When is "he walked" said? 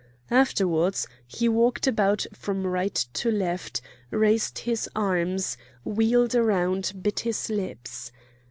1.27-1.85